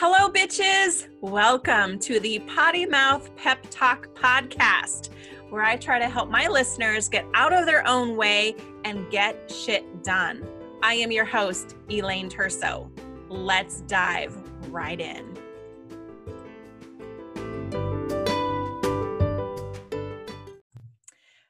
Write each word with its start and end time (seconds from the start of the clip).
Hello, 0.00 0.30
bitches. 0.30 1.08
Welcome 1.22 1.98
to 1.98 2.20
the 2.20 2.38
Potty 2.46 2.86
Mouth 2.86 3.34
Pep 3.34 3.66
Talk 3.68 4.14
podcast, 4.14 5.08
where 5.50 5.64
I 5.64 5.74
try 5.74 5.98
to 5.98 6.08
help 6.08 6.30
my 6.30 6.46
listeners 6.46 7.08
get 7.08 7.26
out 7.34 7.52
of 7.52 7.66
their 7.66 7.84
own 7.84 8.16
way 8.16 8.54
and 8.84 9.10
get 9.10 9.50
shit 9.50 10.04
done. 10.04 10.46
I 10.84 10.94
am 10.94 11.10
your 11.10 11.24
host, 11.24 11.74
Elaine 11.90 12.30
Terso. 12.30 12.88
Let's 13.28 13.80
dive 13.88 14.40
right 14.70 15.00
in. 15.00 15.36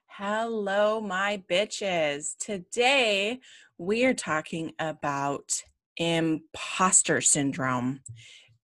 Hello, 0.07 1.03
my 1.03 1.43
bitches. 1.51 2.35
Today 2.39 3.41
we 3.77 4.07
are 4.07 4.15
talking 4.15 4.73
about 4.79 5.65
imposter 5.99 7.21
syndrome. 7.21 8.01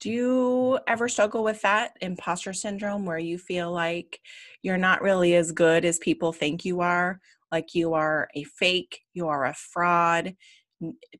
Do 0.00 0.10
you 0.10 0.78
ever 0.86 1.08
struggle 1.08 1.44
with 1.44 1.62
that 1.62 1.96
imposter 2.00 2.52
syndrome 2.52 3.06
where 3.06 3.18
you 3.18 3.38
feel 3.38 3.72
like 3.72 4.20
you're 4.62 4.76
not 4.78 5.02
really 5.02 5.34
as 5.34 5.52
good 5.52 5.84
as 5.84 5.98
people 5.98 6.32
think 6.32 6.64
you 6.64 6.80
are? 6.80 7.20
Like 7.50 7.74
you 7.74 7.94
are 7.94 8.28
a 8.34 8.44
fake, 8.44 9.00
you 9.14 9.28
are 9.28 9.44
a 9.46 9.54
fraud. 9.54 10.34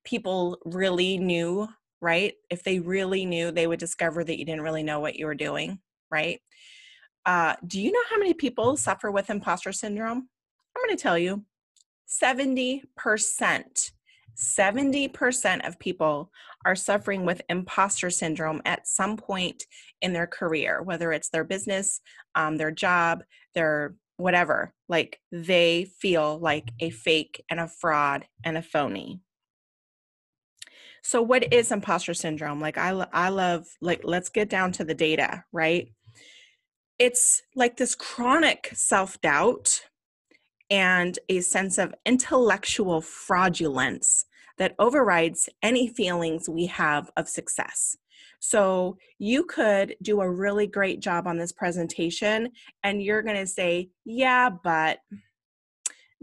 People 0.05 0.59
really 0.65 1.19
knew, 1.19 1.69
right? 2.01 2.35
If 2.51 2.63
they 2.63 2.81
really 2.81 3.25
knew, 3.25 3.51
they 3.51 3.67
would 3.67 3.79
discover 3.81 4.25
that 4.25 4.39
you 4.39 4.45
didn't 4.45 4.63
really 4.63 4.83
know 4.83 5.01
what 5.01 5.17
you 5.17 5.27
were 5.27 5.35
doing, 5.35 5.79
right? 6.11 6.41
Uh, 7.25 7.55
do 7.67 7.81
you 7.81 7.91
know 7.91 8.03
how 8.11 8.19
many 8.19 8.35
people 8.35 8.77
suffer 8.77 9.11
with 9.11 9.31
imposter 9.31 9.73
syndrome? 9.73 10.29
I'm 10.77 10.85
going 10.85 10.97
to 10.97 11.03
tell 11.03 11.19
you 11.19 11.45
70%. 12.09 12.83
70% 14.37 15.67
of 15.67 15.79
people 15.79 16.31
are 16.65 16.75
suffering 16.75 17.25
with 17.25 17.43
imposter 17.49 18.11
syndrome 18.11 18.63
at 18.65 18.87
some 18.87 19.17
point 19.17 19.65
in 20.01 20.13
their 20.13 20.27
career, 20.27 20.83
whether 20.83 21.13
it's 21.13 21.31
their 21.31 21.45
business, 21.45 22.01
um, 22.35 22.57
their 22.57 22.71
job, 22.71 23.23
their 23.55 23.95
whatever. 24.17 24.73
Like 24.89 25.21
they 25.33 25.87
feel 26.01 26.39
like 26.39 26.71
a 26.81 26.91
fake 26.91 27.45
and 27.51 27.61
a 27.61 27.69
fraud 27.69 28.27
and 28.45 28.57
a 28.57 28.63
phony. 28.63 29.21
So, 31.07 31.21
what 31.21 31.53
is 31.53 31.71
imposter 31.71 32.15
syndrome? 32.15 32.61
Like, 32.61 32.79
I, 32.79 32.89
I 33.13 33.29
love, 33.29 33.67
like, 33.83 34.01
let's 34.05 34.31
get 34.31 34.49
down 34.49 34.73
to 34.73 34.85
the 34.85 34.95
data, 34.95 35.45
right? 35.53 35.93
It's 36.99 37.43
like 37.55 37.77
this 37.77 37.95
chronic 37.95 38.71
self 38.73 39.21
doubt 39.21 39.83
and 40.71 41.19
a 41.29 41.41
sense 41.41 41.79
of 41.79 41.95
intellectual 42.07 43.01
fraudulence 43.01 44.27
that 44.59 44.75
overrides 44.79 45.49
any 45.63 45.89
feelings 45.89 46.49
we 46.49 46.67
have 46.67 47.11
of 47.17 47.29
success. 47.29 47.97
So 48.41 48.99
you 49.19 49.45
could 49.45 49.97
do 50.03 50.21
a 50.21 50.31
really 50.31 50.67
great 50.67 51.01
job 51.01 51.27
on 51.27 51.39
this 51.39 51.53
presentation, 51.53 52.51
and 52.83 53.03
you're 53.03 53.23
going 53.23 53.39
to 53.39 53.47
say, 53.47 53.89
Yeah, 54.05 54.51
but 54.51 54.99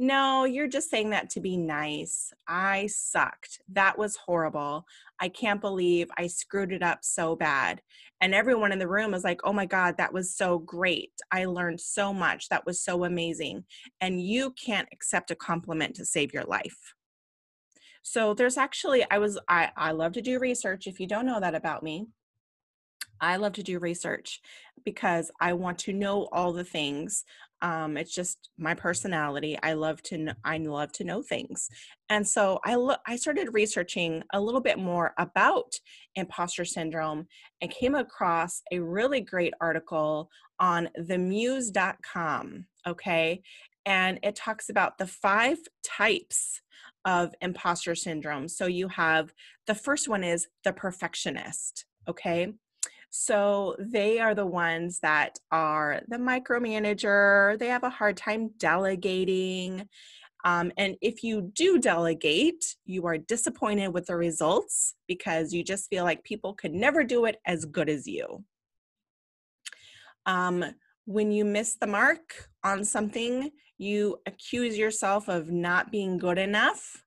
no, 0.01 0.45
you're 0.45 0.67
just 0.67 0.89
saying 0.89 1.11
that 1.11 1.29
to 1.29 1.39
be 1.39 1.55
nice. 1.55 2.33
I 2.47 2.87
sucked. 2.87 3.61
That 3.71 3.99
was 3.99 4.15
horrible. 4.15 4.87
I 5.19 5.29
can't 5.29 5.61
believe 5.61 6.09
I 6.17 6.25
screwed 6.25 6.71
it 6.71 6.81
up 6.81 7.03
so 7.03 7.35
bad. 7.35 7.83
And 8.19 8.33
everyone 8.33 8.71
in 8.71 8.79
the 8.79 8.87
room 8.87 9.11
was 9.11 9.23
like, 9.23 9.41
oh 9.43 9.53
my 9.53 9.67
God, 9.67 9.97
that 9.97 10.11
was 10.11 10.35
so 10.35 10.57
great. 10.57 11.11
I 11.31 11.45
learned 11.45 11.79
so 11.79 12.15
much. 12.15 12.49
That 12.49 12.65
was 12.65 12.81
so 12.81 13.03
amazing. 13.03 13.63
And 14.01 14.19
you 14.25 14.55
can't 14.65 14.89
accept 14.91 15.29
a 15.29 15.35
compliment 15.35 15.95
to 15.97 16.05
save 16.05 16.33
your 16.33 16.45
life. 16.45 16.95
So 18.01 18.33
there's 18.33 18.57
actually, 18.57 19.05
I 19.11 19.19
was, 19.19 19.37
I, 19.47 19.69
I 19.77 19.91
love 19.91 20.13
to 20.13 20.21
do 20.23 20.39
research. 20.39 20.87
If 20.87 20.99
you 20.99 21.05
don't 21.05 21.27
know 21.27 21.39
that 21.39 21.53
about 21.53 21.83
me, 21.83 22.07
I 23.19 23.35
love 23.35 23.53
to 23.53 23.63
do 23.63 23.77
research 23.77 24.41
because 24.83 25.29
I 25.39 25.53
want 25.53 25.77
to 25.79 25.93
know 25.93 26.27
all 26.31 26.53
the 26.53 26.63
things. 26.63 27.23
Um, 27.61 27.97
it's 27.97 28.13
just 28.13 28.49
my 28.57 28.73
personality. 28.73 29.57
I 29.61 29.73
love 29.73 30.01
to 30.03 30.17
know, 30.17 30.33
I 30.43 30.57
love 30.57 30.91
to 30.93 31.03
know 31.03 31.21
things, 31.21 31.69
and 32.09 32.27
so 32.27 32.59
I 32.65 32.75
lo- 32.75 32.95
I 33.07 33.15
started 33.15 33.53
researching 33.53 34.23
a 34.33 34.41
little 34.41 34.61
bit 34.61 34.79
more 34.79 35.13
about 35.17 35.73
imposter 36.15 36.65
syndrome 36.65 37.27
and 37.61 37.71
came 37.71 37.95
across 37.95 38.61
a 38.71 38.79
really 38.79 39.21
great 39.21 39.53
article 39.61 40.29
on 40.59 40.89
themuse.com. 40.99 42.65
Okay, 42.87 43.41
and 43.85 44.19
it 44.23 44.35
talks 44.35 44.69
about 44.69 44.97
the 44.97 45.07
five 45.07 45.57
types 45.83 46.61
of 47.05 47.33
imposter 47.41 47.95
syndrome. 47.95 48.47
So 48.47 48.65
you 48.65 48.87
have 48.89 49.33
the 49.67 49.75
first 49.75 50.07
one 50.07 50.23
is 50.23 50.47
the 50.63 50.73
perfectionist. 50.73 51.85
Okay. 52.07 52.53
So 53.11 53.75
they 53.77 54.19
are 54.19 54.33
the 54.33 54.45
ones 54.45 54.99
that 55.01 55.37
are 55.51 56.01
the 56.07 56.15
micromanager. 56.15 57.59
They 57.59 57.67
have 57.67 57.83
a 57.83 57.89
hard 57.89 58.15
time 58.15 58.51
delegating. 58.57 59.87
Um, 60.45 60.71
and 60.77 60.95
if 61.01 61.21
you 61.21 61.51
do 61.53 61.77
delegate, 61.77 62.77
you 62.85 63.05
are 63.05 63.17
disappointed 63.17 63.89
with 63.89 64.05
the 64.05 64.15
results 64.15 64.95
because 65.09 65.53
you 65.53 65.61
just 65.61 65.89
feel 65.89 66.05
like 66.05 66.23
people 66.23 66.53
could 66.53 66.73
never 66.73 67.03
do 67.03 67.25
it 67.25 67.35
as 67.45 67.65
good 67.65 67.89
as 67.89 68.07
you. 68.07 68.45
Um, 70.25 70.63
when 71.03 71.33
you 71.33 71.43
miss 71.43 71.75
the 71.75 71.87
mark 71.87 72.49
on 72.63 72.85
something, 72.85 73.51
you 73.77 74.19
accuse 74.25 74.77
yourself 74.77 75.27
of 75.27 75.51
not 75.51 75.91
being 75.91 76.17
good 76.17 76.37
enough. 76.37 77.03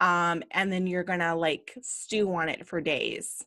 Um, 0.00 0.44
and 0.52 0.72
then 0.72 0.86
you're 0.86 1.02
gonna 1.02 1.34
like 1.34 1.76
stew 1.82 2.32
on 2.34 2.48
it 2.48 2.68
for 2.68 2.80
days 2.80 3.44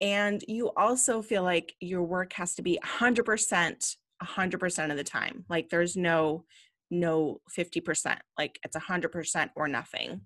and 0.00 0.42
you 0.48 0.70
also 0.76 1.22
feel 1.22 1.42
like 1.42 1.74
your 1.80 2.02
work 2.02 2.32
has 2.34 2.54
to 2.54 2.62
be 2.62 2.78
100% 2.84 3.96
100% 4.22 4.90
of 4.90 4.96
the 4.98 5.04
time. 5.04 5.44
Like 5.48 5.70
there's 5.70 5.96
no 5.96 6.44
no 6.92 7.40
50% 7.56 8.18
like 8.36 8.58
it's 8.64 8.76
100% 8.76 9.50
or 9.54 9.68
nothing. 9.68 10.22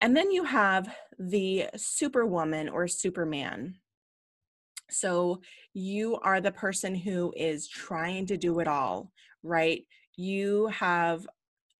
And 0.00 0.16
then 0.16 0.30
you 0.30 0.44
have 0.44 0.94
the 1.18 1.66
superwoman 1.74 2.68
or 2.68 2.86
superman. 2.86 3.76
So 4.90 5.40
you 5.72 6.16
are 6.20 6.40
the 6.40 6.52
person 6.52 6.94
who 6.94 7.32
is 7.36 7.66
trying 7.66 8.26
to 8.26 8.36
do 8.36 8.60
it 8.60 8.68
all 8.68 9.10
right? 9.42 9.84
You 10.16 10.66
have 10.68 11.26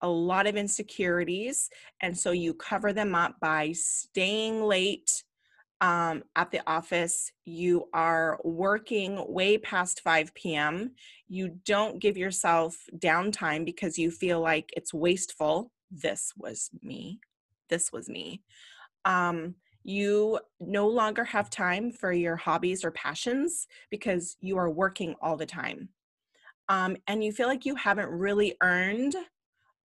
a 0.00 0.08
lot 0.08 0.46
of 0.46 0.56
insecurities 0.56 1.68
and 2.00 2.16
so 2.16 2.30
you 2.30 2.54
cover 2.54 2.92
them 2.92 3.14
up 3.14 3.34
by 3.40 3.72
staying 3.72 4.62
late 4.62 5.24
um, 5.80 6.24
at 6.34 6.50
the 6.50 6.60
office, 6.68 7.30
you 7.44 7.88
are 7.92 8.40
working 8.44 9.24
way 9.28 9.58
past 9.58 10.00
5 10.00 10.34
p.m., 10.34 10.92
you 11.28 11.58
don't 11.64 12.00
give 12.00 12.16
yourself 12.16 12.76
downtime 12.96 13.64
because 13.64 13.98
you 13.98 14.10
feel 14.10 14.40
like 14.40 14.70
it's 14.76 14.94
wasteful. 14.94 15.70
This 15.90 16.32
was 16.36 16.70
me. 16.82 17.20
This 17.68 17.92
was 17.92 18.08
me. 18.08 18.42
Um, 19.04 19.54
you 19.84 20.38
no 20.60 20.88
longer 20.88 21.24
have 21.24 21.48
time 21.50 21.92
for 21.92 22.12
your 22.12 22.36
hobbies 22.36 22.84
or 22.84 22.90
passions 22.90 23.66
because 23.90 24.36
you 24.40 24.56
are 24.58 24.70
working 24.70 25.14
all 25.20 25.36
the 25.36 25.46
time. 25.46 25.90
Um, 26.68 26.96
and 27.06 27.22
you 27.22 27.32
feel 27.32 27.46
like 27.46 27.64
you 27.64 27.74
haven't 27.74 28.10
really 28.10 28.56
earned 28.62 29.14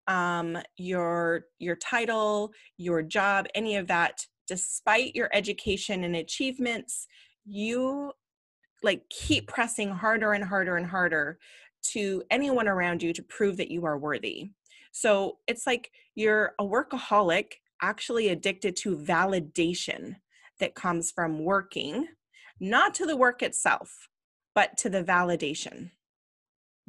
um, 0.08 0.58
your 0.78 1.46
your 1.60 1.76
title, 1.76 2.52
your 2.78 3.04
job, 3.04 3.46
any 3.54 3.76
of 3.76 3.88
that 3.88 4.26
despite 4.52 5.16
your 5.16 5.30
education 5.32 6.04
and 6.04 6.18
achievements, 6.18 7.08
you 7.46 8.12
like 8.84 9.02
keep 9.10 9.48
pressing 9.48 9.90
harder 9.90 10.34
and 10.34 10.44
harder 10.44 10.76
and 10.76 10.86
harder 10.86 11.40
to 11.94 12.22
anyone 12.30 12.68
around 12.68 13.02
you 13.02 13.14
to 13.14 13.24
prove 13.24 13.56
that 13.56 13.72
you 13.72 13.86
are 13.86 13.98
worthy. 13.98 14.52
So 14.92 15.38
it's 15.48 15.66
like 15.66 15.90
you're 16.16 16.54
a 16.60 16.66
workaholic, 16.66 17.54
actually 17.82 18.28
addicted 18.28 18.76
to 18.76 18.98
validation 18.98 20.18
that 20.60 20.76
comes 20.76 21.12
from 21.12 21.46
working, 21.46 22.10
not 22.60 22.94
to 22.96 23.06
the 23.06 23.16
work 23.16 23.42
itself, 23.42 24.10
but 24.54 24.78
to 24.80 24.90
the 24.90 25.02
validation. 25.02 25.92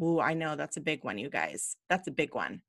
Ooh, 0.02 0.18
I 0.18 0.34
know 0.34 0.56
that's 0.56 0.78
a 0.78 0.80
big 0.80 1.04
one, 1.04 1.16
you 1.16 1.30
guys. 1.30 1.76
That's 1.88 2.08
a 2.08 2.10
big 2.10 2.34
one. 2.34 2.62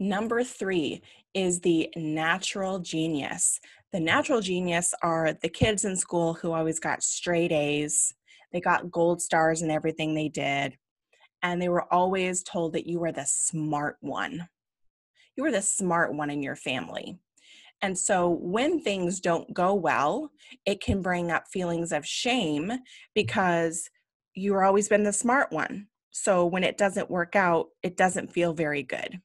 Number 0.00 0.44
three 0.44 1.02
is 1.34 1.60
the 1.60 1.90
natural 1.96 2.78
genius. 2.78 3.58
The 3.92 3.98
natural 3.98 4.40
genius 4.40 4.94
are 5.02 5.32
the 5.32 5.48
kids 5.48 5.84
in 5.84 5.96
school 5.96 6.34
who 6.34 6.52
always 6.52 6.78
got 6.78 7.02
straight 7.02 7.50
A's. 7.50 8.14
They 8.52 8.60
got 8.60 8.92
gold 8.92 9.20
stars 9.20 9.62
in 9.62 9.70
everything 9.70 10.14
they 10.14 10.28
did. 10.28 10.76
And 11.42 11.60
they 11.60 11.68
were 11.68 11.92
always 11.92 12.42
told 12.44 12.74
that 12.74 12.86
you 12.86 13.00
were 13.00 13.12
the 13.12 13.26
smart 13.26 13.96
one. 14.00 14.48
You 15.36 15.42
were 15.42 15.52
the 15.52 15.62
smart 15.62 16.14
one 16.14 16.30
in 16.30 16.42
your 16.42 16.56
family. 16.56 17.18
And 17.82 17.96
so 17.96 18.28
when 18.28 18.80
things 18.80 19.20
don't 19.20 19.52
go 19.52 19.74
well, 19.74 20.30
it 20.64 20.80
can 20.80 21.02
bring 21.02 21.30
up 21.30 21.48
feelings 21.48 21.92
of 21.92 22.06
shame 22.06 22.72
because 23.14 23.88
you've 24.34 24.56
always 24.56 24.88
been 24.88 25.04
the 25.04 25.12
smart 25.12 25.52
one. 25.52 25.88
So 26.10 26.46
when 26.46 26.64
it 26.64 26.76
doesn't 26.76 27.10
work 27.10 27.36
out, 27.36 27.68
it 27.82 27.96
doesn't 27.96 28.32
feel 28.32 28.52
very 28.52 28.82
good 28.82 29.20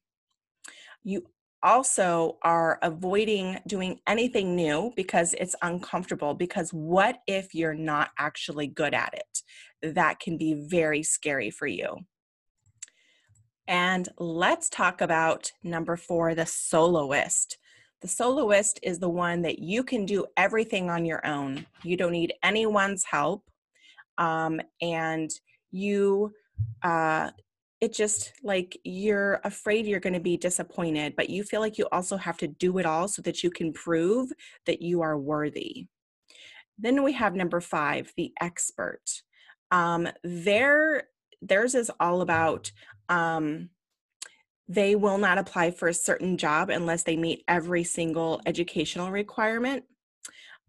you 1.03 1.23
also 1.63 2.37
are 2.41 2.77
avoiding 2.81 3.57
doing 3.67 3.99
anything 4.05 4.55
new 4.55 4.91
because 4.95 5.33
it's 5.35 5.55
uncomfortable. 5.61 6.33
Because 6.33 6.71
what 6.71 7.19
if 7.25 7.55
you're 7.55 7.73
not 7.73 8.11
actually 8.19 8.67
good 8.67 8.93
at 8.93 9.13
it? 9.13 9.93
That 9.95 10.19
can 10.19 10.37
be 10.37 10.53
very 10.53 11.03
scary 11.03 11.49
for 11.49 11.67
you. 11.67 11.99
And 13.67 14.09
let's 14.17 14.69
talk 14.69 14.99
about 14.99 15.51
number 15.63 15.95
four 15.95 16.35
the 16.35 16.45
soloist. 16.45 17.57
The 18.01 18.09
soloist 18.09 18.79
is 18.83 18.99
the 18.99 19.09
one 19.09 19.41
that 19.43 19.59
you 19.59 19.83
can 19.83 20.05
do 20.05 20.25
everything 20.35 20.89
on 20.89 21.05
your 21.05 21.25
own. 21.25 21.65
You 21.83 21.95
don't 21.95 22.11
need 22.11 22.33
anyone's 22.43 23.05
help. 23.05 23.49
Um, 24.17 24.59
and 24.81 25.31
you, 25.71 26.33
uh, 26.83 27.31
it 27.83 27.91
just 27.91 28.31
like 28.43 28.79
you're 28.85 29.41
afraid 29.43 29.85
you're 29.85 29.99
going 29.99 30.13
to 30.13 30.19
be 30.21 30.37
disappointed, 30.37 31.17
but 31.17 31.29
you 31.29 31.43
feel 31.43 31.59
like 31.59 31.77
you 31.77 31.85
also 31.91 32.15
have 32.15 32.37
to 32.37 32.47
do 32.47 32.77
it 32.77 32.85
all 32.85 33.09
so 33.09 33.21
that 33.21 33.43
you 33.43 33.51
can 33.51 33.73
prove 33.73 34.31
that 34.65 34.81
you 34.81 35.01
are 35.01 35.17
worthy. 35.17 35.87
Then 36.79 37.03
we 37.03 37.11
have 37.11 37.35
number 37.35 37.59
five, 37.59 38.13
the 38.15 38.31
expert. 38.39 39.03
Um, 39.69 40.07
their 40.23 41.03
theirs 41.41 41.75
is 41.75 41.91
all 41.99 42.21
about 42.21 42.71
um, 43.09 43.69
they 44.69 44.95
will 44.95 45.17
not 45.17 45.37
apply 45.37 45.71
for 45.71 45.89
a 45.89 45.93
certain 45.93 46.37
job 46.37 46.69
unless 46.69 47.03
they 47.03 47.17
meet 47.17 47.43
every 47.49 47.83
single 47.83 48.39
educational 48.45 49.11
requirement. 49.11 49.83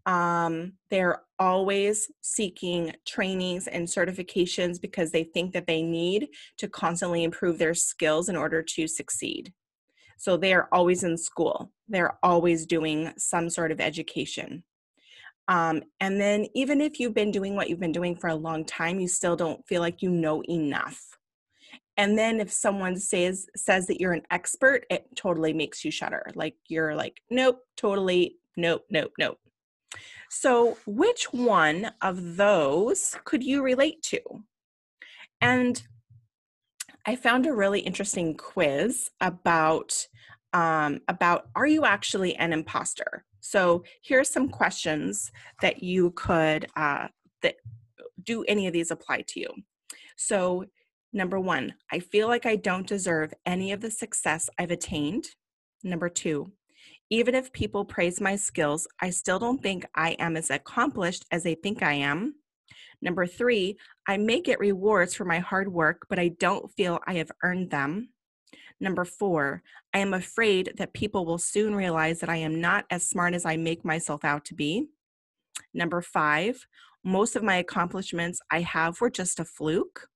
Um, 0.06 0.74
they're 0.90 1.22
always 1.38 2.10
seeking 2.20 2.94
trainings 3.06 3.66
and 3.66 3.86
certifications 3.86 4.80
because 4.80 5.10
they 5.10 5.24
think 5.24 5.52
that 5.52 5.66
they 5.66 5.82
need 5.82 6.28
to 6.58 6.68
constantly 6.68 7.24
improve 7.24 7.58
their 7.58 7.74
skills 7.74 8.28
in 8.28 8.36
order 8.36 8.62
to 8.62 8.86
succeed. 8.86 9.52
So 10.18 10.36
they 10.36 10.54
are 10.54 10.68
always 10.72 11.02
in 11.02 11.16
school, 11.16 11.72
they're 11.88 12.18
always 12.22 12.66
doing 12.66 13.12
some 13.18 13.50
sort 13.50 13.72
of 13.72 13.80
education. 13.80 14.64
Um, 15.48 15.82
and 16.00 16.18
then, 16.18 16.46
even 16.54 16.80
if 16.80 16.98
you've 16.98 17.12
been 17.12 17.30
doing 17.30 17.54
what 17.54 17.68
you've 17.68 17.80
been 17.80 17.92
doing 17.92 18.16
for 18.16 18.28
a 18.28 18.34
long 18.34 18.64
time, 18.64 18.98
you 18.98 19.08
still 19.08 19.36
don't 19.36 19.66
feel 19.66 19.82
like 19.82 20.00
you 20.00 20.08
know 20.08 20.42
enough 20.44 20.98
and 21.96 22.18
then 22.18 22.40
if 22.40 22.50
someone 22.50 22.96
says 22.96 23.46
says 23.56 23.86
that 23.86 24.00
you're 24.00 24.12
an 24.12 24.22
expert 24.30 24.84
it 24.90 25.06
totally 25.16 25.52
makes 25.52 25.84
you 25.84 25.90
shudder 25.90 26.30
like 26.34 26.56
you're 26.68 26.94
like 26.94 27.20
nope 27.30 27.60
totally 27.76 28.36
nope 28.56 28.84
nope 28.90 29.12
nope 29.18 29.38
so 30.30 30.76
which 30.86 31.32
one 31.32 31.92
of 32.02 32.36
those 32.36 33.16
could 33.24 33.42
you 33.42 33.62
relate 33.62 34.02
to? 34.02 34.20
And 35.40 35.82
i 37.06 37.14
found 37.16 37.46
a 37.46 37.52
really 37.52 37.80
interesting 37.80 38.34
quiz 38.34 39.10
about 39.20 40.06
um, 40.54 41.00
about 41.08 41.48
are 41.54 41.66
you 41.66 41.84
actually 41.84 42.36
an 42.36 42.52
imposter? 42.52 43.24
So 43.40 43.84
here's 44.02 44.30
some 44.30 44.48
questions 44.48 45.30
that 45.60 45.82
you 45.82 46.12
could 46.12 46.66
uh, 46.76 47.08
that 47.42 47.56
do 48.22 48.44
any 48.44 48.66
of 48.66 48.72
these 48.72 48.90
apply 48.90 49.24
to 49.28 49.40
you. 49.40 49.48
So 50.16 50.64
Number 51.14 51.38
one, 51.38 51.74
I 51.92 52.00
feel 52.00 52.26
like 52.26 52.44
I 52.44 52.56
don't 52.56 52.88
deserve 52.88 53.32
any 53.46 53.70
of 53.70 53.80
the 53.80 53.90
success 53.90 54.50
I've 54.58 54.72
attained. 54.72 55.26
Number 55.84 56.08
two, 56.08 56.50
even 57.10 57.34
if 57.34 57.52
people 57.52 57.84
praise 57.84 58.20
my 58.20 58.36
skills, 58.36 58.86
I 59.00 59.10
still 59.10 59.38
don't 59.38 59.62
think 59.62 59.86
I 59.94 60.12
am 60.12 60.36
as 60.36 60.50
accomplished 60.50 61.24
as 61.30 61.42
they 61.42 61.54
think 61.54 61.82
I 61.82 61.94
am. 61.94 62.34
Number 63.02 63.26
three, 63.26 63.76
I 64.08 64.16
may 64.16 64.40
get 64.40 64.58
rewards 64.58 65.14
for 65.14 65.24
my 65.24 65.38
hard 65.38 65.72
work, 65.72 66.06
but 66.08 66.18
I 66.18 66.28
don't 66.28 66.72
feel 66.72 67.00
I 67.06 67.14
have 67.14 67.30
earned 67.42 67.70
them. 67.70 68.08
Number 68.80 69.04
four, 69.04 69.62
I 69.92 69.98
am 69.98 70.14
afraid 70.14 70.72
that 70.76 70.94
people 70.94 71.24
will 71.24 71.38
soon 71.38 71.74
realize 71.74 72.20
that 72.20 72.30
I 72.30 72.36
am 72.36 72.60
not 72.60 72.86
as 72.90 73.08
smart 73.08 73.34
as 73.34 73.44
I 73.44 73.56
make 73.56 73.84
myself 73.84 74.24
out 74.24 74.44
to 74.46 74.54
be. 74.54 74.88
Number 75.72 76.00
five, 76.00 76.66
most 77.04 77.36
of 77.36 77.42
my 77.42 77.56
accomplishments 77.56 78.40
I 78.50 78.62
have 78.62 79.00
were 79.00 79.10
just 79.10 79.38
a 79.38 79.44
fluke. 79.44 80.08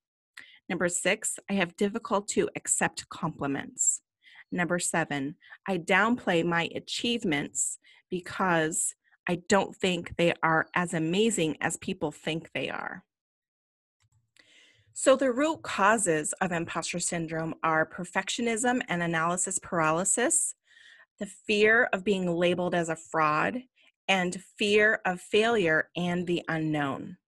Number 0.69 0.89
six, 0.89 1.39
I 1.51 1.55
have 1.55 1.77
difficult 1.77 2.29
to 2.29 2.49
accept 2.57 3.09
compliments. 3.09 4.03
Number 4.51 4.79
seven, 4.79 5.37
I 5.67 5.79
downplay 5.79 6.45
my 6.45 6.71
achievements 6.75 7.79
because 8.11 8.95
I 9.29 9.43
don't 9.49 9.77
think 9.77 10.17
they 10.17 10.33
are 10.43 10.67
as 10.75 10.95
amazing 10.95 11.59
as 11.61 11.77
people 11.77 12.11
think 12.11 12.51
they 12.55 12.71
are. 12.71 13.05
So, 14.95 15.15
the 15.15 15.31
root 15.31 15.63
causes 15.63 16.33
of 16.41 16.51
imposter 16.51 16.99
syndrome 16.99 17.55
are 17.63 17.89
perfectionism 17.89 18.81
and 18.89 19.03
analysis 19.03 19.59
paralysis, 19.61 20.55
the 21.21 21.27
fear 21.27 21.89
of 21.93 22.03
being 22.03 22.27
labeled 22.27 22.75
as 22.75 22.89
a 22.89 22.97
fraud, 22.97 23.63
and 24.09 24.43
fear 24.59 25.01
of 25.05 25.21
failure 25.21 25.91
and 25.95 26.27
the 26.27 26.43
unknown. 26.49 27.19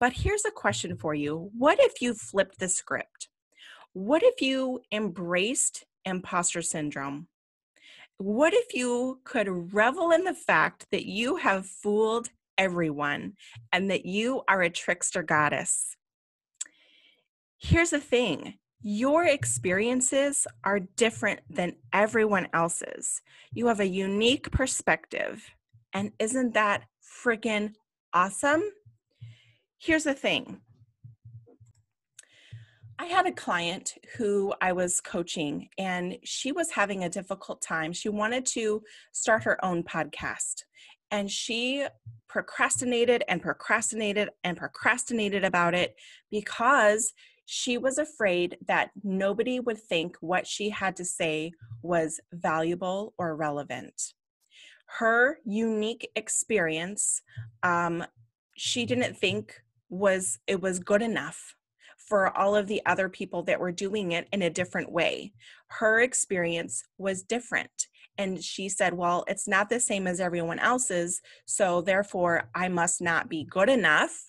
But 0.00 0.12
here's 0.12 0.44
a 0.44 0.50
question 0.50 0.96
for 0.96 1.14
you 1.14 1.50
What 1.56 1.78
if 1.80 2.00
you 2.00 2.14
flipped 2.14 2.58
the 2.58 2.68
script? 2.68 3.28
What 3.92 4.22
if 4.22 4.40
you 4.40 4.80
embraced 4.90 5.84
imposter 6.04 6.62
syndrome? 6.62 7.28
What 8.18 8.54
if 8.54 8.74
you 8.74 9.20
could 9.24 9.74
revel 9.74 10.12
in 10.12 10.24
the 10.24 10.34
fact 10.34 10.86
that 10.92 11.06
you 11.06 11.36
have 11.36 11.66
fooled 11.66 12.30
everyone 12.56 13.34
and 13.72 13.90
that 13.90 14.06
you 14.06 14.42
are 14.48 14.62
a 14.62 14.70
trickster 14.70 15.22
goddess? 15.22 15.96
Here's 17.58 17.90
the 17.90 18.00
thing 18.00 18.54
your 18.86 19.24
experiences 19.24 20.46
are 20.62 20.78
different 20.78 21.40
than 21.48 21.76
everyone 21.92 22.48
else's. 22.52 23.22
You 23.52 23.66
have 23.68 23.80
a 23.80 23.88
unique 23.88 24.50
perspective. 24.50 25.42
And 25.94 26.12
isn't 26.18 26.54
that 26.54 26.84
freaking 27.02 27.72
awesome? 28.12 28.62
here's 29.84 30.04
the 30.04 30.14
thing 30.14 30.60
I 32.98 33.06
had 33.06 33.26
a 33.26 33.32
client 33.32 33.94
who 34.16 34.54
I 34.60 34.72
was 34.72 35.00
coaching, 35.00 35.68
and 35.78 36.16
she 36.22 36.52
was 36.52 36.70
having 36.70 37.02
a 37.02 37.08
difficult 37.08 37.60
time. 37.60 37.92
She 37.92 38.08
wanted 38.08 38.46
to 38.46 38.82
start 39.12 39.42
her 39.44 39.62
own 39.64 39.82
podcast, 39.82 40.62
and 41.10 41.28
she 41.28 41.86
procrastinated 42.28 43.24
and 43.28 43.42
procrastinated 43.42 44.30
and 44.44 44.56
procrastinated 44.56 45.44
about 45.44 45.74
it 45.74 45.96
because 46.30 47.12
she 47.46 47.78
was 47.78 47.98
afraid 47.98 48.56
that 48.66 48.90
nobody 49.02 49.58
would 49.58 49.78
think 49.78 50.16
what 50.20 50.46
she 50.46 50.70
had 50.70 50.96
to 50.96 51.04
say 51.04 51.52
was 51.82 52.20
valuable 52.32 53.12
or 53.18 53.34
relevant. 53.34 54.14
Her 54.86 55.38
unique 55.44 56.08
experience, 56.14 57.22
um, 57.64 58.04
she 58.56 58.86
didn't 58.86 59.16
think 59.16 59.60
was 59.88 60.38
it 60.46 60.60
was 60.60 60.78
good 60.78 61.02
enough 61.02 61.56
for 61.98 62.36
all 62.36 62.54
of 62.56 62.66
the 62.66 62.82
other 62.86 63.08
people 63.08 63.42
that 63.44 63.60
were 63.60 63.72
doing 63.72 64.12
it 64.12 64.28
in 64.32 64.42
a 64.42 64.50
different 64.50 64.90
way. 64.90 65.32
Her 65.68 66.00
experience 66.00 66.84
was 66.98 67.22
different. 67.22 67.88
And 68.18 68.42
she 68.42 68.68
said, 68.68 68.94
Well, 68.94 69.24
it's 69.26 69.48
not 69.48 69.68
the 69.68 69.80
same 69.80 70.06
as 70.06 70.20
everyone 70.20 70.58
else's. 70.58 71.20
So 71.46 71.80
therefore, 71.80 72.48
I 72.54 72.68
must 72.68 73.00
not 73.00 73.28
be 73.28 73.44
good 73.44 73.68
enough. 73.68 74.24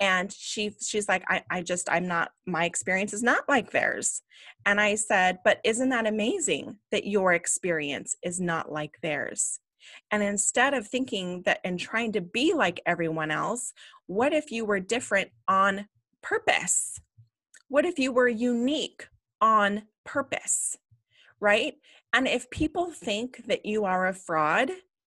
And 0.00 0.32
she 0.32 0.74
she's 0.80 1.08
like, 1.08 1.22
I, 1.28 1.42
I 1.50 1.62
just, 1.62 1.88
I'm 1.90 2.08
not, 2.08 2.32
my 2.46 2.64
experience 2.64 3.12
is 3.12 3.22
not 3.22 3.48
like 3.48 3.70
theirs. 3.70 4.22
And 4.66 4.80
I 4.80 4.94
said, 4.94 5.38
But 5.44 5.60
isn't 5.64 5.90
that 5.90 6.06
amazing 6.06 6.78
that 6.90 7.06
your 7.06 7.32
experience 7.34 8.16
is 8.22 8.40
not 8.40 8.72
like 8.72 8.94
theirs? 9.02 9.60
And 10.10 10.22
instead 10.22 10.72
of 10.72 10.86
thinking 10.86 11.42
that 11.42 11.60
and 11.62 11.78
trying 11.78 12.12
to 12.12 12.22
be 12.22 12.54
like 12.54 12.80
everyone 12.86 13.30
else, 13.30 13.74
what 14.06 14.32
if 14.32 14.50
you 14.50 14.64
were 14.64 14.80
different 14.80 15.30
on 15.46 15.88
purpose? 16.24 17.00
What 17.68 17.84
if 17.84 17.98
you 17.98 18.12
were 18.12 18.28
unique 18.28 19.08
on 19.40 19.82
purpose? 20.04 20.76
Right? 21.38 21.74
And 22.12 22.26
if 22.26 22.50
people 22.50 22.90
think 22.90 23.46
that 23.46 23.66
you 23.66 23.84
are 23.84 24.06
a 24.06 24.14
fraud, 24.14 24.70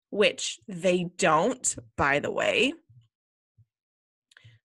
which 0.09 0.59
they 0.67 1.05
don't, 1.17 1.75
by 1.95 2.19
the 2.19 2.31
way, 2.31 2.74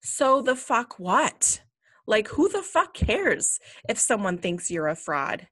so 0.02 0.40
the 0.40 0.56
fuck 0.56 0.98
what? 0.98 1.60
Like, 2.06 2.28
who 2.28 2.48
the 2.48 2.62
fuck 2.62 2.94
cares 2.94 3.60
if 3.88 3.98
someone 3.98 4.38
thinks 4.38 4.70
you're 4.70 4.88
a 4.88 4.96
fraud? 4.96 5.46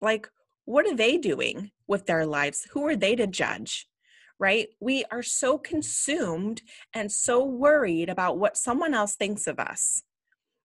Like, 0.00 0.28
what 0.64 0.86
are 0.86 0.96
they 0.96 1.18
doing 1.18 1.70
with 1.86 2.06
their 2.06 2.24
lives? 2.24 2.66
Who 2.72 2.86
are 2.86 2.96
they 2.96 3.14
to 3.16 3.26
judge? 3.26 3.86
right? 4.40 4.68
We 4.80 5.04
are 5.12 5.22
so 5.22 5.58
consumed 5.58 6.62
and 6.94 7.12
so 7.12 7.44
worried 7.44 8.08
about 8.08 8.38
what 8.38 8.56
someone 8.56 8.94
else 8.94 9.14
thinks 9.14 9.46
of 9.46 9.60
us 9.60 10.02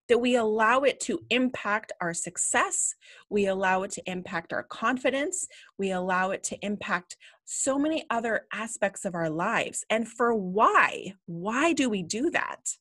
that 0.08 0.18
we 0.18 0.36
allow 0.36 0.80
it 0.80 1.00
to 1.00 1.20
impact 1.30 1.92
our 2.00 2.14
success. 2.14 2.94
We 3.28 3.46
allow 3.46 3.82
it 3.82 3.90
to 3.92 4.10
impact 4.10 4.52
our 4.52 4.62
confidence. 4.62 5.46
We 5.78 5.90
allow 5.90 6.30
it 6.30 6.42
to 6.44 6.58
impact 6.64 7.16
so 7.44 7.78
many 7.78 8.04
other 8.10 8.46
aspects 8.52 9.04
of 9.04 9.14
our 9.14 9.30
lives. 9.30 9.84
And 9.90 10.08
for 10.08 10.34
why? 10.34 11.14
Why 11.26 11.72
do 11.72 11.88
we 11.88 12.02
do 12.02 12.30
that? 12.30 12.76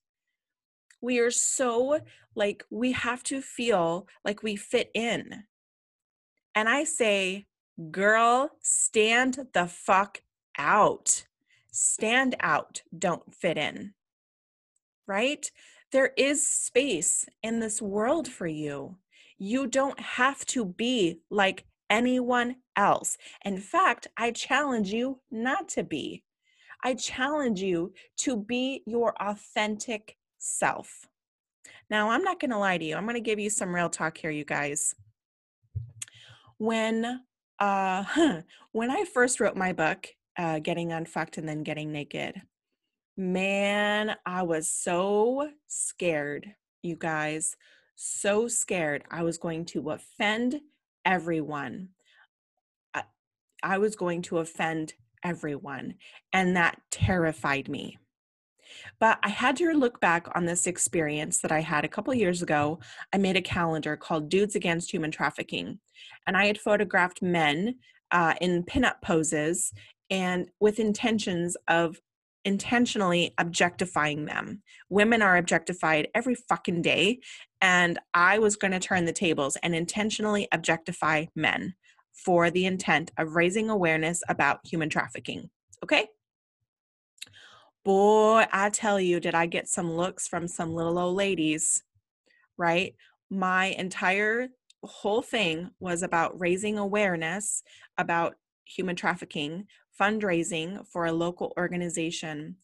We 1.02 1.20
are 1.20 1.32
so 1.32 2.00
like, 2.36 2.64
we 2.70 2.92
have 2.94 3.24
to 3.24 3.42
feel 3.42 4.08
like 4.24 4.44
we 4.44 4.56
fit 4.56 4.90
in. 4.94 5.44
And 6.54 6.70
I 6.70 6.84
say, 6.84 7.46
Girl, 7.92 8.52
stand 8.62 9.48
the 9.54 9.68
fuck 9.68 10.22
out. 10.58 11.26
Stand 11.72 12.36
out. 12.40 12.84
Don't 12.98 13.34
fit 13.34 13.58
in. 13.58 13.94
Right? 15.08 15.52
There 15.96 16.12
is 16.18 16.46
space 16.46 17.26
in 17.42 17.62
this 17.62 17.82
world 17.82 18.28
for 18.28 18.48
you. 18.48 18.98
You 19.38 19.66
don't 19.66 19.98
have 19.98 20.46
to 20.48 20.66
be 20.66 21.22
like 21.30 21.64
anyone 21.90 22.58
else. 22.76 23.18
In 23.46 23.60
fact, 23.60 24.06
I 24.18 24.32
challenge 24.32 24.92
you 24.92 25.22
not 25.32 25.70
to 25.70 25.86
be. 25.86 26.26
I 26.84 26.96
challenge 26.96 27.62
you 27.62 27.94
to 28.18 28.36
be 28.36 28.84
your 28.86 29.14
authentic 29.22 30.18
self. 30.38 31.08
Now, 31.90 32.10
I'm 32.10 32.24
not 32.24 32.42
going 32.42 32.52
to 32.52 32.58
lie 32.58 32.78
to 32.78 32.84
you. 32.84 32.98
I'm 32.98 33.06
going 33.06 33.16
to 33.16 33.22
give 33.22 33.40
you 33.40 33.50
some 33.50 33.74
real 33.74 33.88
talk 33.88 34.18
here, 34.18 34.32
you 34.32 34.44
guys. 34.44 34.94
When 36.58 37.22
uh, 37.58 38.42
when 38.74 38.92
I 38.92 39.06
first 39.06 39.40
wrote 39.40 39.56
my 39.56 39.72
book, 39.72 40.08
uh, 40.38 40.60
Getting 40.60 40.92
Unfucked 40.92 41.38
and 41.38 41.48
Then 41.48 41.64
Getting 41.64 41.94
Naked, 41.94 42.42
man, 43.18 44.16
I 44.26 44.44
was 44.44 44.72
so 44.72 45.50
scared, 45.68 46.54
you 46.82 46.96
guys. 46.96 47.56
So 47.96 48.48
scared 48.48 49.04
I 49.10 49.24
was 49.24 49.38
going 49.38 49.66
to 49.66 49.92
offend 49.92 50.60
everyone. 51.06 51.90
I, 52.94 53.04
I 53.64 53.78
was 53.78 53.96
going 53.96 54.22
to 54.24 54.40
offend 54.40 54.94
everyone. 55.24 55.96
And 56.34 56.56
that 56.58 56.82
terrified 56.92 57.70
me. 57.70 57.98
But 59.00 59.20
I 59.24 59.30
had 59.30 59.56
to 59.58 59.72
look 59.74 60.02
back 60.02 60.28
on 60.36 60.46
this 60.46 60.68
experience 60.68 61.40
that 61.40 61.52
I 61.52 61.62
had 61.62 61.86
a 61.86 61.90
couple 61.90 62.14
years 62.14 62.42
ago. 62.42 62.80
I 63.14 63.18
made 63.18 63.38
a 63.38 63.42
calendar 63.42 63.96
called 63.96 64.30
Dudes 64.30 64.56
Against 64.56 64.92
Human 64.92 65.12
Trafficking. 65.12 65.80
And 66.28 66.36
I 66.36 66.48
had 66.48 66.60
photographed 66.60 67.22
men 67.22 67.76
uh, 68.12 68.34
in 68.42 68.64
pinup 68.64 69.02
poses 69.02 69.72
and 70.10 70.50
with 70.60 70.80
intentions 70.80 71.56
of 71.68 72.00
intentionally 72.46 73.34
objectifying 73.38 74.26
them. 74.26 74.62
Women 74.90 75.22
are 75.22 75.36
objectified 75.36 76.08
every 76.14 76.36
fucking 76.36 76.84
day. 76.84 77.20
And 77.62 78.00
I 78.14 78.40
was 78.40 78.56
going 78.56 78.72
to 78.72 78.80
turn 78.80 79.06
the 79.06 79.12
tables 79.12 79.58
and 79.64 79.76
intentionally 79.76 80.48
objectify 80.52 81.26
men 81.36 81.74
for 82.14 82.50
the 82.50 82.66
intent 82.66 83.12
of 83.18 83.36
raising 83.36 83.70
awareness 83.70 84.22
about 84.30 84.60
human 84.64 84.90
trafficking. 84.90 85.50
Okay? 85.84 86.08
Boy, 87.84 88.46
I 88.52 88.70
tell 88.70 89.00
you, 89.00 89.20
did 89.20 89.36
I 89.36 89.46
get 89.46 89.68
some 89.68 89.92
looks 89.92 90.28
from 90.28 90.48
some 90.48 90.74
little 90.74 90.98
old 90.98 91.16
ladies, 91.16 91.84
right? 92.58 92.96
My 93.30 93.68
entire 93.78 94.50
whole 94.84 95.22
thing 95.22 95.72
was 95.80 96.04
about 96.04 96.40
raising 96.40 96.78
awareness 96.78 97.64
about 97.98 98.36
human 98.66 98.96
trafficking, 98.96 99.66
fundraising 100.00 100.86
for 100.88 101.06
a 101.06 101.14
local 101.14 101.54
organization. 101.58 102.56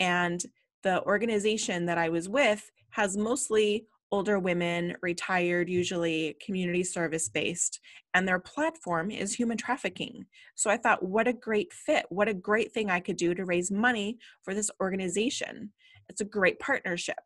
And 0.00 0.42
the 0.82 1.02
organization 1.04 1.86
that 1.86 1.98
I 1.98 2.08
was 2.08 2.28
with 2.28 2.70
has 2.90 3.16
mostly 3.16 3.86
older 4.10 4.38
women, 4.38 4.96
retired, 5.02 5.68
usually 5.68 6.36
community 6.44 6.82
service 6.82 7.28
based, 7.28 7.80
and 8.14 8.26
their 8.26 8.38
platform 8.38 9.10
is 9.10 9.34
human 9.34 9.56
trafficking. 9.56 10.24
So 10.54 10.70
I 10.70 10.76
thought, 10.78 11.02
what 11.02 11.28
a 11.28 11.32
great 11.32 11.72
fit. 11.72 12.06
What 12.08 12.28
a 12.28 12.34
great 12.34 12.72
thing 12.72 12.90
I 12.90 13.00
could 13.00 13.16
do 13.16 13.34
to 13.34 13.44
raise 13.44 13.70
money 13.70 14.18
for 14.42 14.54
this 14.54 14.70
organization. 14.80 15.72
It's 16.08 16.22
a 16.22 16.24
great 16.24 16.58
partnership. 16.58 17.18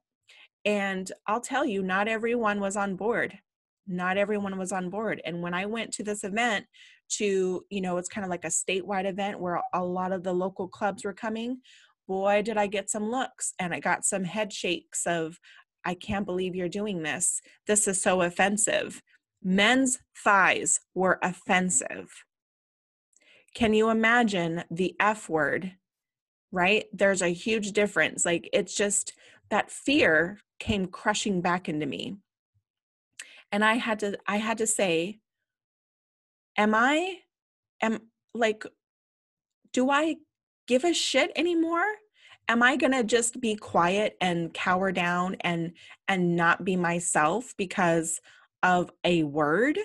And 0.64 1.10
I'll 1.26 1.40
tell 1.40 1.64
you, 1.64 1.82
not 1.82 2.08
everyone 2.08 2.60
was 2.60 2.76
on 2.76 2.96
board. 2.96 3.38
Not 3.86 4.16
everyone 4.16 4.58
was 4.58 4.72
on 4.72 4.90
board. 4.90 5.20
And 5.24 5.42
when 5.42 5.54
I 5.54 5.66
went 5.66 5.92
to 5.94 6.04
this 6.04 6.24
event, 6.24 6.66
to, 7.18 7.62
you 7.68 7.80
know, 7.82 7.98
it's 7.98 8.08
kind 8.08 8.24
of 8.24 8.30
like 8.30 8.44
a 8.44 8.48
statewide 8.48 9.04
event 9.04 9.38
where 9.38 9.60
a 9.74 9.84
lot 9.84 10.12
of 10.12 10.22
the 10.22 10.32
local 10.32 10.66
clubs 10.66 11.04
were 11.04 11.12
coming 11.12 11.58
boy 12.08 12.42
did 12.42 12.56
i 12.56 12.66
get 12.66 12.90
some 12.90 13.08
looks 13.08 13.54
and 13.60 13.72
i 13.72 13.78
got 13.78 14.04
some 14.04 14.24
head 14.24 14.52
shakes 14.52 15.06
of 15.06 15.38
I 15.84 15.94
can't 15.94 16.26
believe 16.26 16.54
you're 16.54 16.68
doing 16.68 17.02
this. 17.02 17.40
This 17.66 17.88
is 17.88 18.00
so 18.00 18.22
offensive. 18.22 19.02
Men's 19.42 19.98
thighs 20.16 20.80
were 20.94 21.18
offensive. 21.22 22.12
Can 23.54 23.74
you 23.74 23.90
imagine 23.90 24.64
the 24.70 24.94
F 25.00 25.28
word? 25.28 25.72
Right? 26.50 26.84
There's 26.92 27.22
a 27.22 27.28
huge 27.28 27.72
difference. 27.72 28.24
Like 28.24 28.48
it's 28.52 28.74
just 28.74 29.14
that 29.50 29.70
fear 29.70 30.38
came 30.58 30.86
crushing 30.86 31.40
back 31.40 31.68
into 31.68 31.86
me. 31.86 32.16
And 33.52 33.64
I 33.64 33.74
had 33.74 34.00
to 34.00 34.18
I 34.26 34.38
had 34.38 34.58
to 34.58 34.66
say, 34.66 35.20
am 36.56 36.74
I 36.74 37.18
am 37.80 38.00
like 38.34 38.64
do 39.72 39.90
I 39.90 40.16
give 40.66 40.84
a 40.84 40.92
shit 40.92 41.30
anymore? 41.36 41.86
am 42.48 42.62
i 42.62 42.76
going 42.76 42.92
to 42.92 43.04
just 43.04 43.40
be 43.40 43.54
quiet 43.54 44.16
and 44.20 44.52
cower 44.52 44.92
down 44.92 45.36
and 45.40 45.72
and 46.08 46.36
not 46.36 46.64
be 46.64 46.76
myself 46.76 47.54
because 47.56 48.20
of 48.62 48.90
a 49.04 49.22
word 49.22 49.78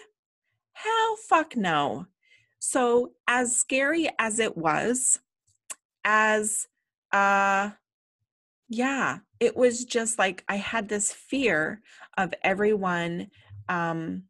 hell 0.74 1.16
fuck 1.28 1.56
no 1.56 2.06
so 2.60 3.12
as 3.28 3.56
scary 3.56 4.10
as 4.20 4.40
it 4.40 4.58
was 4.58 5.20
as 6.04 6.68
uh 7.12 7.70
yeah 8.70 9.20
it 9.40 9.56
was 9.56 9.86
just 9.86 10.20
like 10.20 10.44
i 10.48 10.56
had 10.56 10.90
this 10.90 11.12
fear 11.14 11.82
of 12.18 12.34
everyone 12.44 13.28
um 13.70 14.24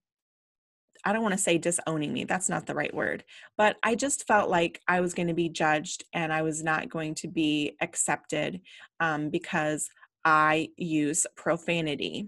I 1.05 1.13
don't 1.13 1.21
want 1.21 1.33
to 1.33 1.37
say 1.37 1.57
disowning 1.57 2.11
me, 2.11 2.25
that's 2.25 2.49
not 2.49 2.65
the 2.65 2.75
right 2.75 2.93
word, 2.93 3.23
but 3.55 3.77
I 3.81 3.95
just 3.95 4.27
felt 4.27 4.49
like 4.49 4.81
I 4.89 4.99
was 4.99 5.13
going 5.13 5.29
to 5.29 5.33
be 5.33 5.47
judged 5.47 6.03
and 6.11 6.33
I 6.33 6.41
was 6.41 6.63
not 6.63 6.89
going 6.89 7.15
to 7.15 7.29
be 7.29 7.77
accepted 7.79 8.59
um, 8.99 9.29
because 9.29 9.89
I 10.25 10.69
use 10.75 11.25
profanity. 11.37 12.27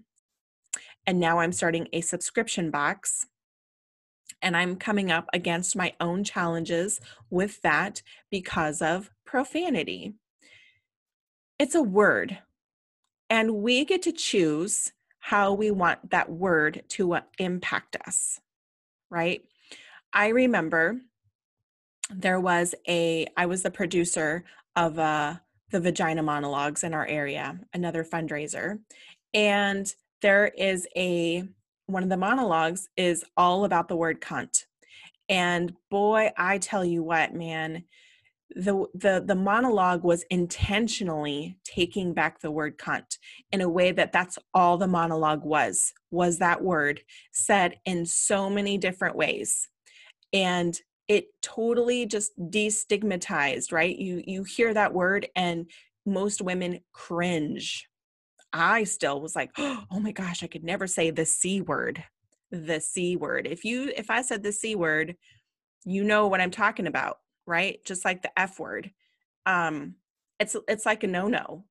And 1.05 1.19
now 1.19 1.39
I'm 1.39 1.51
starting 1.51 1.89
a 1.91 1.99
subscription 1.99 2.71
box 2.71 3.25
and 4.41 4.55
I'm 4.55 4.77
coming 4.77 5.11
up 5.11 5.27
against 5.33 5.75
my 5.75 5.93
own 5.99 6.23
challenges 6.23 7.01
with 7.29 7.61
that 7.63 8.01
because 8.31 8.81
of 8.81 9.09
profanity. 9.25 10.13
It's 11.57 11.75
a 11.75 11.83
word, 11.83 12.37
and 13.29 13.55
we 13.55 13.83
get 13.83 14.01
to 14.03 14.13
choose 14.13 14.93
how 15.29 15.53
we 15.53 15.71
want 15.71 16.09
that 16.09 16.29
word 16.29 16.83
to 16.89 17.13
uh, 17.13 17.21
impact 17.37 17.95
us 18.07 18.39
right? 19.09 19.43
I 20.13 20.29
remember 20.29 20.99
there 22.09 22.39
was 22.39 22.73
a, 22.87 23.27
I 23.37 23.45
was 23.45 23.63
the 23.63 23.71
producer 23.71 24.43
of 24.75 24.97
uh, 24.97 25.35
the 25.71 25.79
Vagina 25.79 26.23
Monologues 26.23 26.83
in 26.83 26.93
our 26.93 27.05
area, 27.05 27.59
another 27.73 28.03
fundraiser. 28.03 28.79
And 29.33 29.91
there 30.21 30.47
is 30.47 30.87
a, 30.95 31.43
one 31.85 32.03
of 32.03 32.09
the 32.09 32.17
monologues 32.17 32.89
is 32.97 33.23
all 33.37 33.65
about 33.65 33.87
the 33.87 33.95
word 33.95 34.21
cunt. 34.21 34.65
And 35.27 35.73
boy, 35.91 36.31
I 36.37 36.57
tell 36.57 36.83
you 36.83 37.03
what, 37.03 37.33
man, 37.33 37.83
the 38.55 38.85
the 38.95 39.23
the 39.25 39.35
monologue 39.35 40.03
was 40.03 40.23
intentionally 40.29 41.57
taking 41.63 42.13
back 42.13 42.39
the 42.39 42.49
word 42.49 42.77
cunt 42.77 43.17
in 43.51 43.61
a 43.61 43.69
way 43.69 43.91
that 43.91 44.11
that's 44.11 44.39
all 44.53 44.77
the 44.77 44.87
monologue 44.87 45.43
was 45.43 45.93
was 46.09 46.39
that 46.39 46.63
word 46.63 47.01
said 47.31 47.75
in 47.85 48.05
so 48.05 48.49
many 48.49 48.77
different 48.77 49.15
ways. 49.15 49.67
And 50.33 50.79
it 51.07 51.25
totally 51.41 52.05
just 52.05 52.31
destigmatized 52.39 53.71
right? 53.71 53.95
You 53.97 54.23
you 54.25 54.43
hear 54.43 54.73
that 54.73 54.93
word 54.93 55.27
and 55.35 55.69
most 56.05 56.41
women 56.41 56.79
cringe. 56.91 57.87
I 58.51 58.83
still 58.83 59.21
was 59.21 59.35
like 59.35 59.51
oh 59.57 59.99
my 59.99 60.11
gosh 60.11 60.41
i 60.41 60.47
could 60.47 60.63
never 60.63 60.87
say 60.87 61.11
the 61.11 61.25
c 61.25 61.61
word 61.61 62.03
the 62.49 62.79
c 62.79 63.15
word. 63.15 63.45
If 63.45 63.63
you 63.63 63.91
if 63.95 64.09
i 64.09 64.23
said 64.23 64.41
the 64.41 64.51
c 64.51 64.75
word 64.75 65.15
you 65.85 66.03
know 66.03 66.27
what 66.27 66.41
i'm 66.41 66.51
talking 66.51 66.87
about 66.87 67.17
right? 67.49 67.83
Just 67.83 68.05
like 68.05 68.21
the 68.21 68.39
F 68.39 68.59
word. 68.59 68.91
Um, 69.45 69.95
it's 70.39 70.55
it's 70.67 70.85
like 70.85 71.03
a 71.03 71.07
no-no. 71.07 71.65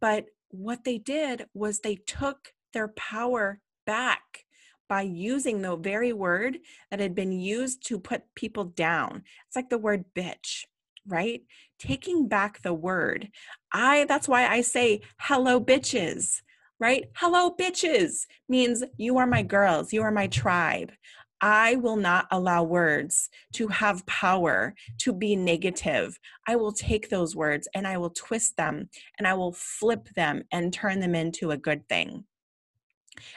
But 0.00 0.26
what 0.50 0.84
they 0.84 0.98
did 0.98 1.46
was 1.54 1.80
they 1.80 1.96
took 1.96 2.52
their 2.72 2.88
power 2.88 3.60
back 3.86 4.44
by 4.88 5.02
using 5.02 5.60
the 5.60 5.76
very 5.76 6.12
word 6.12 6.58
that 6.90 7.00
had 7.00 7.14
been 7.14 7.32
used 7.32 7.86
to 7.86 7.98
put 7.98 8.22
people 8.34 8.64
down. 8.64 9.22
It's 9.46 9.56
like 9.56 9.70
the 9.70 9.78
word 9.78 10.04
bitch, 10.14 10.64
right? 11.06 11.42
Taking 11.78 12.28
back 12.28 12.62
the 12.62 12.74
word. 12.74 13.30
I 13.72 14.04
that's 14.04 14.28
why 14.28 14.46
I 14.46 14.60
say 14.60 15.00
hello 15.18 15.60
bitches, 15.60 16.40
right? 16.78 17.06
Hello 17.16 17.54
bitches 17.54 18.26
means 18.48 18.84
you 18.96 19.18
are 19.18 19.26
my 19.26 19.42
girls, 19.42 19.92
you 19.92 20.02
are 20.02 20.12
my 20.12 20.26
tribe. 20.26 20.92
I 21.40 21.76
will 21.76 21.96
not 21.96 22.26
allow 22.30 22.64
words 22.64 23.28
to 23.54 23.68
have 23.68 24.06
power 24.06 24.74
to 24.98 25.12
be 25.12 25.36
negative. 25.36 26.18
I 26.46 26.56
will 26.56 26.72
take 26.72 27.08
those 27.08 27.36
words 27.36 27.68
and 27.74 27.86
I 27.86 27.98
will 27.98 28.10
twist 28.10 28.56
them 28.56 28.88
and 29.18 29.26
I 29.26 29.34
will 29.34 29.52
flip 29.52 30.08
them 30.16 30.44
and 30.52 30.72
turn 30.72 31.00
them 31.00 31.14
into 31.14 31.50
a 31.50 31.56
good 31.56 31.88
thing. 31.88 32.24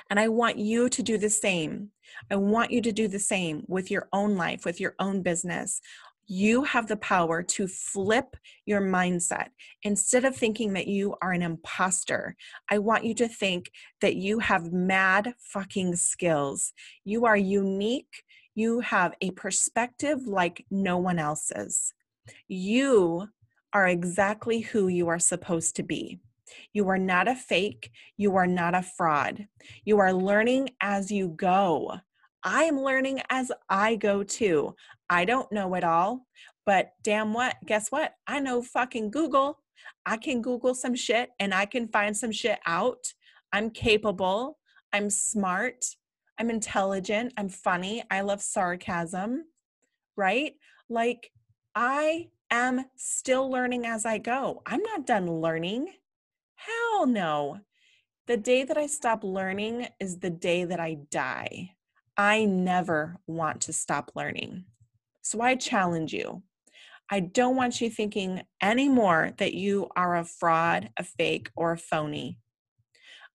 And 0.10 0.20
I 0.20 0.28
want 0.28 0.58
you 0.58 0.90
to 0.90 1.04
do 1.04 1.18
the 1.18 1.30
same. 1.30 1.90
I 2.30 2.36
want 2.36 2.72
you 2.72 2.82
to 2.82 2.92
do 2.92 3.08
the 3.08 3.20
same 3.20 3.64
with 3.68 3.90
your 3.90 4.08
own 4.14 4.36
life, 4.36 4.66
with 4.66 4.80
your 4.80 4.96
own 5.00 5.22
business. 5.22 5.82
You 6.34 6.64
have 6.64 6.88
the 6.88 6.96
power 6.96 7.44
to 7.44 7.68
flip 7.68 8.38
your 8.66 8.80
mindset. 8.80 9.48
Instead 9.84 10.24
of 10.24 10.34
thinking 10.34 10.72
that 10.72 10.88
you 10.88 11.14
are 11.22 11.34
an 11.34 11.42
imposter, 11.42 12.38
I 12.70 12.78
want 12.78 13.04
you 13.04 13.14
to 13.16 13.28
think 13.28 13.70
that 14.00 14.16
you 14.16 14.40
have 14.40 14.72
mad 14.72 15.34
fucking 15.40 15.98
skills. 15.98 16.72
You 17.04 17.26
are 17.26 17.36
unique. 17.36 18.24
You 18.56 18.80
have 18.80 19.14
a 19.20 19.32
perspective 19.32 20.26
like 20.26 20.66
no 20.72 20.98
one 20.98 21.20
else's. 21.20 21.94
You 22.48 23.28
are 23.74 23.90
exactly 23.90 24.62
who 24.62 24.88
you 24.88 25.10
are 25.10 25.20
supposed 25.20 25.76
to 25.76 25.84
be. 25.84 26.22
You 26.72 26.88
are 26.88 26.98
not 26.98 27.28
a 27.28 27.36
fake. 27.36 27.92
You 28.16 28.38
are 28.38 28.48
not 28.48 28.74
a 28.74 28.84
fraud. 28.84 29.48
You 29.84 30.00
are 30.00 30.14
learning 30.14 30.70
as 30.80 31.12
you 31.12 31.28
go. 31.28 32.00
I 32.44 32.64
am 32.64 32.80
learning 32.80 33.22
as 33.30 33.52
I 33.70 33.96
go 33.96 34.24
too. 34.24 34.76
I 35.10 35.26
don't 35.26 35.52
know 35.52 35.74
it 35.76 35.84
all, 35.84 36.26
but 36.66 36.94
damn 37.04 37.34
what? 37.34 37.56
Guess 37.66 37.92
what? 37.92 38.14
I 38.28 38.40
know 38.40 38.62
fucking 38.62 39.12
Google. 39.12 39.60
I 40.06 40.18
can 40.18 40.42
Google 40.42 40.74
some 40.74 40.96
shit 40.96 41.30
and 41.40 41.54
I 41.54 41.66
can 41.66 41.88
find 41.88 42.16
some 42.16 42.32
shit 42.32 42.60
out. 42.66 43.14
I'm 43.54 43.70
capable. 43.70 44.58
I'm 44.94 45.10
smart. 45.10 45.86
I'm 46.40 46.50
intelligent. 46.50 47.34
I'm 47.38 47.50
funny. 47.50 48.04
I 48.10 48.22
love 48.22 48.42
sarcasm, 48.42 49.46
right? 50.18 50.54
Like, 50.90 51.32
I 51.76 52.30
am 52.50 52.86
still 52.96 53.50
learning 53.50 53.86
as 53.86 54.06
I 54.06 54.18
go. 54.18 54.62
I'm 54.66 54.82
not 54.82 55.06
done 55.06 55.28
learning. 55.30 55.94
Hell 56.56 57.06
no. 57.06 57.60
The 58.28 58.38
day 58.38 58.64
that 58.64 58.78
I 58.78 58.88
stop 58.88 59.24
learning 59.24 59.88
is 60.00 60.20
the 60.20 60.30
day 60.30 60.64
that 60.64 60.80
I 60.80 60.98
die. 61.10 61.72
I 62.24 62.46
never 62.46 63.18
want 63.26 63.62
to 63.62 63.74
stop 63.74 64.12
learning. 64.14 64.66
So 65.24 65.42
I 65.42 65.56
challenge 65.56 66.14
you. 66.14 66.44
I 67.10 67.20
don't 67.20 67.56
want 67.56 67.82
you 67.82 67.90
thinking 67.90 68.44
anymore 68.62 69.32
that 69.40 69.56
you 69.56 69.90
are 69.96 70.16
a 70.16 70.24
fraud, 70.24 70.92
a 70.98 71.04
fake, 71.04 71.50
or 71.56 71.72
a 71.72 71.80
phony. 71.80 72.38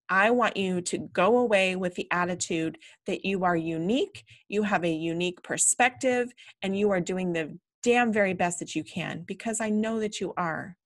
I 0.09 0.31
want 0.31 0.57
you 0.57 0.83
to 0.83 0.99
go 0.99 1.38
away 1.38 1.75
with 1.75 1.97
the 1.97 2.07
attitude 2.12 2.78
that 3.07 3.25
you 3.25 3.43
are 3.43 3.57
unique, 3.57 4.25
you 4.47 4.62
have 4.62 4.85
a 4.85 4.93
unique 4.93 5.43
perspective, 5.43 6.33
and 6.62 6.78
you 6.78 6.93
are 6.93 7.00
doing 7.00 7.33
the 7.33 7.59
damn 7.83 8.12
very 8.12 8.35
best 8.35 8.61
that 8.61 8.76
you 8.76 8.85
can 8.85 9.25
because 9.26 9.61
I 9.61 9.69
know 9.69 9.99
that 9.99 10.21
you 10.21 10.33
are. 10.37 10.76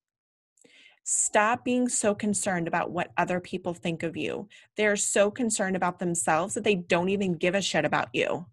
Stop 1.13 1.65
being 1.65 1.89
so 1.89 2.15
concerned 2.15 2.69
about 2.69 2.93
what 2.93 3.11
other 3.17 3.41
people 3.41 3.75
think 3.75 4.05
of 4.05 4.17
you. 4.17 4.49
They're 4.77 4.95
so 4.95 5.29
concerned 5.29 5.75
about 5.75 5.99
themselves 5.99 6.55
that 6.55 6.63
they 6.63 6.77
don't 6.77 7.09
even 7.09 7.35
give 7.35 7.57
a 7.57 7.61
shit 7.61 7.85
about 7.85 8.11
you. 8.13 8.47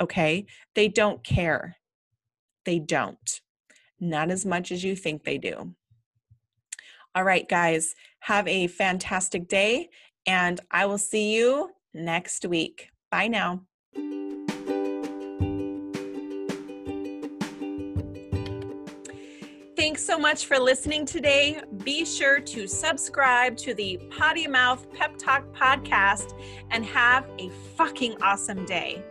Okay? 0.00 0.46
They 0.76 0.86
don't 0.86 1.24
care. 1.24 1.74
They 2.64 2.78
don't. 2.78 3.40
Not 3.98 4.30
as 4.30 4.46
much 4.46 4.70
as 4.70 4.84
you 4.84 4.94
think 4.94 5.24
they 5.24 5.36
do. 5.36 5.74
All 7.16 7.24
right, 7.24 7.48
guys, 7.48 7.96
have 8.20 8.46
a 8.46 8.68
fantastic 8.68 9.48
day, 9.48 9.90
and 10.26 10.60
I 10.70 10.86
will 10.86 10.98
see 10.98 11.34
you 11.34 11.72
next 11.92 12.46
week. 12.46 12.90
Bye 13.10 13.26
now. 13.26 13.62
Thanks 19.96 20.04
so 20.04 20.18
much 20.18 20.44
for 20.44 20.58
listening 20.58 21.06
today. 21.06 21.58
Be 21.82 22.04
sure 22.04 22.38
to 22.38 22.66
subscribe 22.66 23.56
to 23.56 23.72
the 23.72 23.98
Potty 24.10 24.46
Mouth 24.46 24.92
Pep 24.92 25.16
Talk 25.16 25.50
podcast 25.54 26.38
and 26.70 26.84
have 26.84 27.26
a 27.38 27.48
fucking 27.78 28.20
awesome 28.20 28.66
day. 28.66 29.02